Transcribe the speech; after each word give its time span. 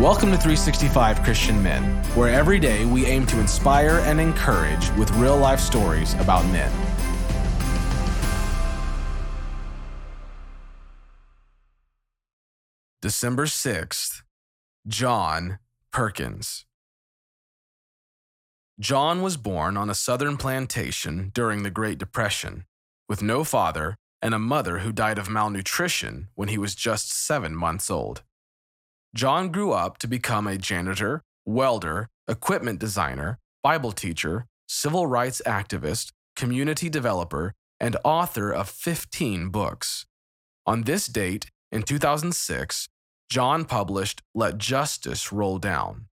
Welcome 0.00 0.30
to 0.30 0.38
365 0.38 1.22
Christian 1.22 1.62
Men, 1.62 2.02
where 2.14 2.32
every 2.32 2.58
day 2.58 2.86
we 2.86 3.04
aim 3.04 3.26
to 3.26 3.38
inspire 3.38 3.98
and 4.06 4.18
encourage 4.18 4.90
with 4.92 5.10
real 5.16 5.36
life 5.36 5.60
stories 5.60 6.14
about 6.14 6.46
men. 6.46 6.72
December 13.02 13.44
6th, 13.44 14.22
John 14.88 15.58
Perkins. 15.92 16.64
John 18.80 19.20
was 19.20 19.36
born 19.36 19.76
on 19.76 19.90
a 19.90 19.94
southern 19.94 20.38
plantation 20.38 21.30
during 21.34 21.64
the 21.64 21.70
Great 21.70 21.98
Depression, 21.98 22.64
with 23.10 23.20
no 23.22 23.44
father 23.44 23.98
and 24.22 24.32
a 24.32 24.38
mother 24.38 24.78
who 24.78 24.90
died 24.90 25.18
of 25.18 25.28
malnutrition 25.28 26.28
when 26.34 26.48
he 26.48 26.56
was 26.56 26.74
just 26.74 27.12
seven 27.12 27.54
months 27.54 27.90
old. 27.90 28.22
John 29.14 29.52
grew 29.52 29.72
up 29.72 29.98
to 29.98 30.08
become 30.08 30.46
a 30.46 30.56
janitor, 30.56 31.22
welder, 31.44 32.08
equipment 32.26 32.78
designer, 32.78 33.38
Bible 33.62 33.92
teacher, 33.92 34.46
civil 34.66 35.06
rights 35.06 35.42
activist, 35.44 36.12
community 36.34 36.88
developer, 36.88 37.52
and 37.78 37.96
author 38.04 38.50
of 38.50 38.70
15 38.70 39.50
books. 39.50 40.06
On 40.66 40.84
this 40.84 41.08
date, 41.08 41.50
in 41.70 41.82
2006, 41.82 42.88
John 43.28 43.66
published 43.66 44.22
Let 44.34 44.56
Justice 44.56 45.30
Roll 45.30 45.58
Down. 45.58 46.06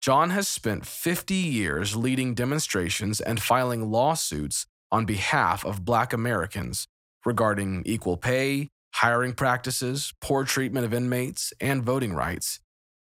John 0.00 0.30
has 0.30 0.48
spent 0.48 0.86
50 0.86 1.34
years 1.34 1.96
leading 1.96 2.32
demonstrations 2.32 3.20
and 3.20 3.42
filing 3.42 3.90
lawsuits 3.90 4.64
on 4.90 5.04
behalf 5.04 5.66
of 5.66 5.84
Black 5.84 6.14
Americans 6.14 6.86
regarding 7.26 7.82
equal 7.84 8.16
pay, 8.16 8.68
hiring 8.94 9.32
practices, 9.32 10.12
poor 10.20 10.44
treatment 10.44 10.84
of 10.84 10.94
inmates, 10.94 11.52
and 11.60 11.82
voting 11.82 12.12
rights, 12.12 12.60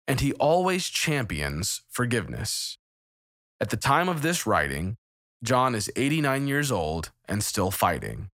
and 0.07 0.19
he 0.19 0.33
always 0.33 0.87
champions 0.87 1.81
forgiveness. 1.89 2.77
At 3.59 3.69
the 3.69 3.77
time 3.77 4.09
of 4.09 4.21
this 4.21 4.45
writing, 4.47 4.97
John 5.43 5.75
is 5.75 5.91
89 5.95 6.47
years 6.47 6.71
old 6.71 7.11
and 7.27 7.43
still 7.43 7.71
fighting 7.71 8.29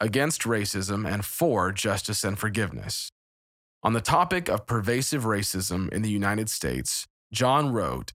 against 0.00 0.42
racism 0.42 1.08
and 1.10 1.24
for 1.24 1.72
justice 1.72 2.24
and 2.24 2.38
forgiveness. 2.38 3.10
On 3.82 3.92
the 3.92 4.00
topic 4.00 4.48
of 4.48 4.66
pervasive 4.66 5.24
racism 5.24 5.92
in 5.92 6.02
the 6.02 6.10
United 6.10 6.50
States, 6.50 7.06
John 7.32 7.72
wrote, 7.72 8.12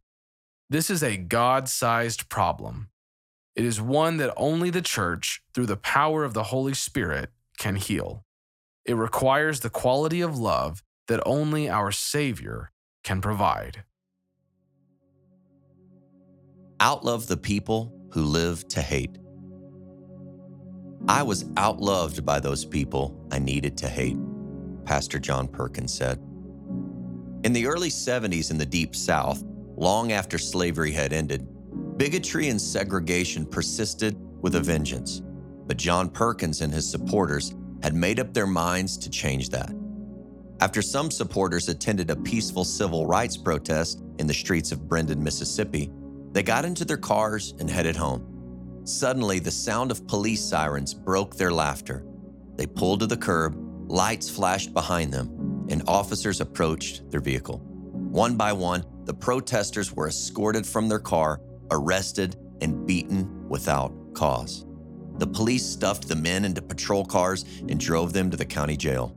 This 0.69 0.89
is 0.89 1.03
a 1.03 1.17
God 1.17 1.67
sized 1.69 2.29
problem. 2.29 2.89
It 3.55 3.65
is 3.65 3.81
one 3.81 4.17
that 4.17 4.33
only 4.37 4.69
the 4.69 4.81
church, 4.81 5.41
through 5.53 5.65
the 5.65 5.77
power 5.77 6.23
of 6.23 6.33
the 6.33 6.43
Holy 6.43 6.73
Spirit, 6.73 7.29
can 7.57 7.75
heal. 7.75 8.23
It 8.89 8.95
requires 8.95 9.59
the 9.59 9.69
quality 9.69 10.21
of 10.21 10.39
love 10.39 10.81
that 11.09 11.21
only 11.23 11.69
our 11.69 11.91
Savior 11.91 12.71
can 13.03 13.21
provide. 13.21 13.83
Outlove 16.79 17.27
the 17.27 17.37
people 17.37 17.93
who 18.09 18.23
live 18.23 18.67
to 18.69 18.81
hate. 18.81 19.15
I 21.07 21.21
was 21.21 21.43
outloved 21.53 22.25
by 22.25 22.39
those 22.39 22.65
people 22.65 23.27
I 23.31 23.37
needed 23.37 23.77
to 23.77 23.87
hate, 23.87 24.17
Pastor 24.85 25.19
John 25.19 25.47
Perkins 25.47 25.93
said. 25.93 26.17
In 27.43 27.53
the 27.53 27.67
early 27.67 27.91
70s 27.91 28.49
in 28.49 28.57
the 28.57 28.65
Deep 28.65 28.95
South, 28.95 29.43
long 29.77 30.13
after 30.13 30.39
slavery 30.39 30.91
had 30.91 31.13
ended, 31.13 31.47
bigotry 31.97 32.49
and 32.49 32.59
segregation 32.59 33.45
persisted 33.45 34.17
with 34.41 34.55
a 34.55 34.59
vengeance. 34.59 35.21
But 35.67 35.77
John 35.77 36.09
Perkins 36.09 36.61
and 36.61 36.73
his 36.73 36.89
supporters 36.89 37.53
had 37.83 37.93
made 37.95 38.19
up 38.19 38.33
their 38.33 38.47
minds 38.47 38.97
to 38.97 39.09
change 39.09 39.49
that. 39.49 39.73
After 40.61 40.81
some 40.81 41.09
supporters 41.09 41.69
attended 41.69 42.09
a 42.09 42.15
peaceful 42.15 42.65
civil 42.65 43.05
rights 43.05 43.37
protest 43.37 44.01
in 44.17 44.27
the 44.27 44.33
streets 44.33 44.71
of 44.71 44.89
Brandon, 44.89 45.23
Mississippi, 45.23 45.89
they 46.31 46.43
got 46.43 46.65
into 46.65 46.83
their 46.83 46.97
cars 46.97 47.53
and 47.59 47.69
headed 47.69 47.95
home. 47.95 48.81
Suddenly, 48.83 49.39
the 49.39 49.51
sound 49.51 49.91
of 49.91 50.07
police 50.07 50.43
sirens 50.43 50.93
broke 50.93 51.35
their 51.35 51.51
laughter. 51.51 52.05
They 52.55 52.65
pulled 52.65 52.99
to 52.99 53.07
the 53.07 53.17
curb, 53.17 53.55
lights 53.89 54.29
flashed 54.29 54.73
behind 54.73 55.13
them, 55.13 55.65
and 55.69 55.81
officers 55.87 56.41
approached 56.41 57.09
their 57.09 57.21
vehicle. 57.21 57.59
One 57.93 58.35
by 58.35 58.51
one, 58.51 58.83
the 59.05 59.13
protesters 59.13 59.93
were 59.95 60.07
escorted 60.07 60.65
from 60.65 60.89
their 60.89 60.99
car, 60.99 61.41
arrested, 61.71 62.35
and 62.61 62.85
beaten 62.85 63.47
without 63.47 63.93
cause. 64.13 64.65
The 65.19 65.27
police 65.27 65.65
stuffed 65.65 66.07
the 66.07 66.15
men 66.15 66.45
into 66.45 66.61
patrol 66.61 67.03
cars 67.03 67.43
and 67.67 67.77
drove 67.77 68.13
them 68.13 68.31
to 68.31 68.37
the 68.37 68.45
county 68.45 68.77
jail. 68.77 69.13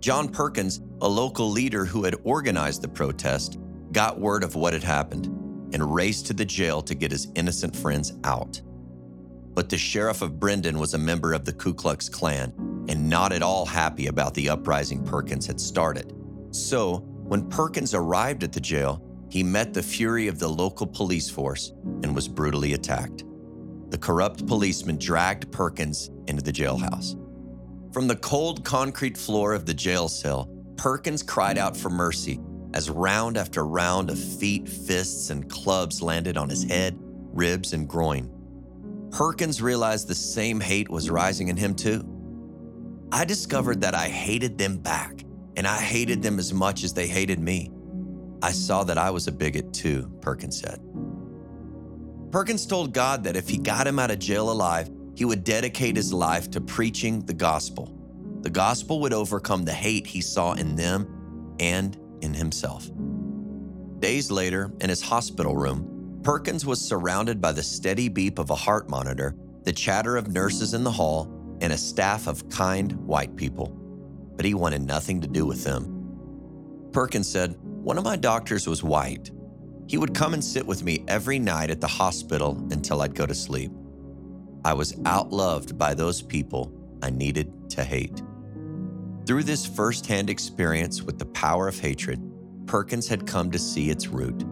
John 0.00 0.28
Perkins, 0.28 0.80
a 1.00 1.08
local 1.08 1.48
leader 1.48 1.84
who 1.84 2.02
had 2.02 2.16
organized 2.24 2.82
the 2.82 2.88
protest, 2.88 3.56
got 3.92 4.18
word 4.18 4.42
of 4.42 4.56
what 4.56 4.72
had 4.72 4.82
happened 4.82 5.26
and 5.72 5.94
raced 5.94 6.26
to 6.26 6.32
the 6.32 6.44
jail 6.44 6.82
to 6.82 6.94
get 6.94 7.12
his 7.12 7.28
innocent 7.36 7.76
friends 7.76 8.14
out. 8.24 8.60
But 9.54 9.68
the 9.68 9.78
sheriff 9.78 10.22
of 10.22 10.40
Brandon 10.40 10.76
was 10.76 10.94
a 10.94 10.98
member 10.98 11.32
of 11.32 11.44
the 11.44 11.52
Ku 11.52 11.72
Klux 11.72 12.08
Klan 12.08 12.52
and 12.88 13.08
not 13.08 13.32
at 13.32 13.42
all 13.42 13.64
happy 13.64 14.08
about 14.08 14.34
the 14.34 14.48
uprising 14.48 15.04
Perkins 15.04 15.46
had 15.46 15.60
started. 15.60 16.14
So, 16.50 17.04
when 17.28 17.48
Perkins 17.48 17.94
arrived 17.94 18.42
at 18.42 18.52
the 18.52 18.60
jail, 18.60 19.04
he 19.30 19.44
met 19.44 19.72
the 19.72 19.82
fury 19.82 20.26
of 20.26 20.40
the 20.40 20.48
local 20.48 20.86
police 20.86 21.30
force 21.30 21.72
and 22.02 22.12
was 22.12 22.26
brutally 22.26 22.72
attacked 22.72 23.24
the 23.90 23.98
corrupt 23.98 24.46
policeman 24.46 24.98
dragged 24.98 25.50
Perkins 25.50 26.10
into 26.26 26.42
the 26.42 26.52
jailhouse. 26.52 27.16
From 27.92 28.06
the 28.06 28.16
cold 28.16 28.64
concrete 28.64 29.16
floor 29.16 29.54
of 29.54 29.66
the 29.66 29.74
jail 29.74 30.08
cell, 30.08 30.48
Perkins 30.76 31.22
cried 31.22 31.58
out 31.58 31.76
for 31.76 31.90
mercy 31.90 32.40
as 32.74 32.90
round 32.90 33.36
after 33.36 33.66
round 33.66 34.10
of 34.10 34.18
feet, 34.18 34.68
fists, 34.68 35.30
and 35.30 35.50
clubs 35.50 36.02
landed 36.02 36.36
on 36.36 36.48
his 36.48 36.64
head, 36.64 36.96
ribs, 37.00 37.72
and 37.72 37.88
groin. 37.88 38.30
Perkins 39.10 39.62
realized 39.62 40.06
the 40.06 40.14
same 40.14 40.60
hate 40.60 40.90
was 40.90 41.10
rising 41.10 41.48
in 41.48 41.56
him 41.56 41.74
too. 41.74 42.06
I 43.10 43.24
discovered 43.24 43.80
that 43.80 43.94
I 43.94 44.08
hated 44.08 44.58
them 44.58 44.76
back, 44.76 45.24
and 45.56 45.66
I 45.66 45.78
hated 45.80 46.22
them 46.22 46.38
as 46.38 46.52
much 46.52 46.84
as 46.84 46.92
they 46.92 47.06
hated 47.06 47.40
me. 47.40 47.70
I 48.42 48.52
saw 48.52 48.84
that 48.84 48.98
I 48.98 49.10
was 49.10 49.26
a 49.26 49.32
bigot 49.32 49.72
too, 49.72 50.12
Perkins 50.20 50.60
said. 50.60 50.78
Perkins 52.30 52.66
told 52.66 52.92
God 52.92 53.24
that 53.24 53.36
if 53.36 53.48
he 53.48 53.56
got 53.56 53.86
him 53.86 53.98
out 53.98 54.10
of 54.10 54.18
jail 54.18 54.50
alive, 54.50 54.90
he 55.14 55.24
would 55.24 55.44
dedicate 55.44 55.96
his 55.96 56.12
life 56.12 56.50
to 56.50 56.60
preaching 56.60 57.20
the 57.20 57.34
gospel. 57.34 57.94
The 58.42 58.50
gospel 58.50 59.00
would 59.00 59.12
overcome 59.12 59.64
the 59.64 59.72
hate 59.72 60.06
he 60.06 60.20
saw 60.20 60.52
in 60.52 60.76
them 60.76 61.56
and 61.58 61.96
in 62.20 62.34
himself. 62.34 62.88
Days 63.98 64.30
later, 64.30 64.70
in 64.80 64.90
his 64.90 65.02
hospital 65.02 65.56
room, 65.56 66.20
Perkins 66.22 66.66
was 66.66 66.80
surrounded 66.80 67.40
by 67.40 67.52
the 67.52 67.62
steady 67.62 68.08
beep 68.08 68.38
of 68.38 68.50
a 68.50 68.54
heart 68.54 68.88
monitor, 68.88 69.34
the 69.64 69.72
chatter 69.72 70.16
of 70.16 70.28
nurses 70.28 70.74
in 70.74 70.84
the 70.84 70.90
hall, 70.90 71.32
and 71.60 71.72
a 71.72 71.78
staff 71.78 72.26
of 72.26 72.48
kind 72.48 72.92
white 72.92 73.34
people. 73.34 73.68
But 74.36 74.44
he 74.44 74.54
wanted 74.54 74.82
nothing 74.82 75.20
to 75.22 75.26
do 75.26 75.46
with 75.46 75.64
them. 75.64 76.90
Perkins 76.92 77.28
said, 77.28 77.56
One 77.60 77.98
of 77.98 78.04
my 78.04 78.16
doctors 78.16 78.68
was 78.68 78.84
white, 78.84 79.30
he 79.88 79.96
would 79.96 80.14
come 80.14 80.34
and 80.34 80.44
sit 80.44 80.66
with 80.66 80.84
me 80.84 81.02
every 81.08 81.38
night 81.38 81.70
at 81.70 81.80
the 81.80 81.86
hospital 81.86 82.56
until 82.70 83.00
I'd 83.00 83.14
go 83.14 83.26
to 83.26 83.34
sleep. 83.34 83.72
I 84.64 84.74
was 84.74 84.92
outloved 84.92 85.78
by 85.78 85.94
those 85.94 86.20
people 86.20 86.72
I 87.02 87.08
needed 87.10 87.70
to 87.70 87.82
hate. 87.82 88.22
Through 89.26 89.44
this 89.44 89.66
firsthand 89.66 90.28
experience 90.28 91.02
with 91.02 91.18
the 91.18 91.26
power 91.26 91.68
of 91.68 91.78
hatred, 91.78 92.20
Perkins 92.66 93.08
had 93.08 93.26
come 93.26 93.50
to 93.50 93.58
see 93.58 93.88
its 93.88 94.08
root, 94.08 94.44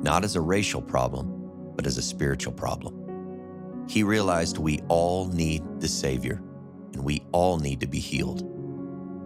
not 0.00 0.22
as 0.22 0.36
a 0.36 0.40
racial 0.40 0.80
problem, 0.80 1.72
but 1.74 1.86
as 1.86 1.98
a 1.98 2.02
spiritual 2.02 2.52
problem. 2.52 3.86
He 3.88 4.04
realized 4.04 4.58
we 4.58 4.78
all 4.88 5.26
need 5.26 5.62
the 5.80 5.88
Savior, 5.88 6.40
and 6.92 7.02
we 7.02 7.22
all 7.32 7.58
need 7.58 7.80
to 7.80 7.88
be 7.88 7.98
healed. 7.98 8.44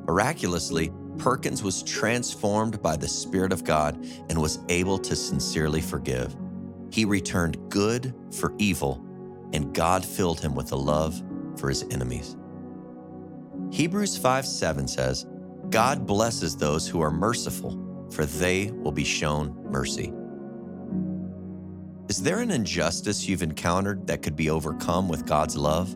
Miraculously, 0.06 0.92
Perkins 1.22 1.62
was 1.62 1.84
transformed 1.84 2.82
by 2.82 2.96
the 2.96 3.06
Spirit 3.06 3.52
of 3.52 3.62
God 3.62 3.94
and 4.28 4.42
was 4.42 4.58
able 4.68 4.98
to 4.98 5.14
sincerely 5.14 5.80
forgive. 5.80 6.34
He 6.90 7.04
returned 7.04 7.70
good 7.70 8.12
for 8.32 8.52
evil, 8.58 9.00
and 9.52 9.72
God 9.72 10.04
filled 10.04 10.40
him 10.40 10.56
with 10.56 10.72
a 10.72 10.76
love 10.76 11.22
for 11.56 11.68
his 11.68 11.84
enemies. 11.92 12.36
Hebrews 13.70 14.18
5 14.18 14.44
7 14.44 14.88
says, 14.88 15.26
God 15.70 16.08
blesses 16.08 16.56
those 16.56 16.88
who 16.88 17.00
are 17.00 17.12
merciful, 17.12 18.08
for 18.10 18.26
they 18.26 18.72
will 18.72 18.90
be 18.90 19.04
shown 19.04 19.54
mercy. 19.70 20.12
Is 22.08 22.20
there 22.20 22.40
an 22.40 22.50
injustice 22.50 23.28
you've 23.28 23.44
encountered 23.44 24.08
that 24.08 24.22
could 24.22 24.34
be 24.34 24.50
overcome 24.50 25.08
with 25.08 25.24
God's 25.24 25.56
love? 25.56 25.94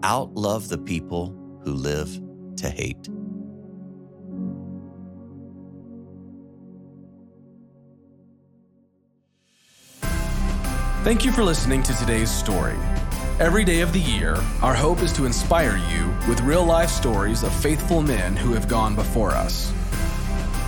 Outlove 0.00 0.68
the 0.68 0.78
people 0.78 1.28
who 1.62 1.74
live 1.74 2.20
to 2.56 2.68
hate. 2.68 3.08
Thank 11.02 11.24
you 11.24 11.32
for 11.32 11.42
listening 11.42 11.82
to 11.82 11.92
today's 11.94 12.30
story. 12.30 12.76
Every 13.40 13.64
day 13.64 13.80
of 13.80 13.92
the 13.92 13.98
year, 13.98 14.36
our 14.62 14.72
hope 14.72 15.02
is 15.02 15.12
to 15.14 15.26
inspire 15.26 15.76
you 15.90 16.14
with 16.28 16.40
real 16.42 16.64
life 16.64 16.90
stories 16.90 17.42
of 17.42 17.52
faithful 17.52 18.02
men 18.02 18.36
who 18.36 18.52
have 18.52 18.68
gone 18.68 18.94
before 18.94 19.32
us. 19.32 19.72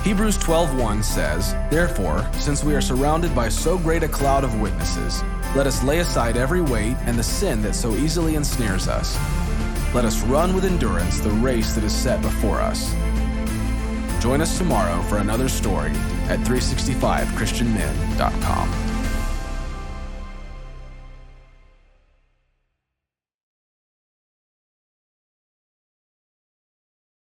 Hebrews 0.03 0.37
12:1 0.39 1.05
says, 1.05 1.55
"Therefore, 1.71 2.27
since 2.41 2.65
we 2.65 2.75
are 2.75 2.81
surrounded 2.81 3.33
by 3.33 3.49
so 3.49 3.79
great 3.79 4.03
a 4.03 4.09
cloud 4.09 4.43
of 4.43 4.61
witnesses, 4.61 5.23
let 5.55 5.69
us 5.69 5.85
lay 5.85 6.01
aside 6.01 6.37
every 6.37 6.63
weight 6.63 6.97
and 7.07 7.17
the 7.17 7.23
sin 7.23 7.63
that 7.63 7.77
so 7.77 7.95
easily 7.95 8.35
ensnares 8.35 8.89
us. 8.89 9.17
Let 9.95 10.05
us 10.05 10.21
run 10.23 10.53
with 10.53 10.65
endurance 10.65 11.21
the 11.21 11.31
race 11.31 11.75
that 11.75 11.85
is 11.85 11.93
set 11.93 12.21
before 12.23 12.61
us." 12.61 12.91
Join 14.19 14.41
us 14.41 14.59
tomorrow 14.59 15.01
for 15.03 15.19
another 15.19 15.49
story 15.49 15.93
at 16.29 16.41
365christianmen.com. 16.41 18.94